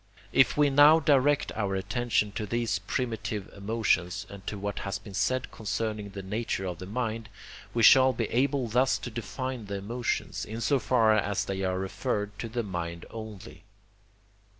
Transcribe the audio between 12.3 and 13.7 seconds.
to the mind only.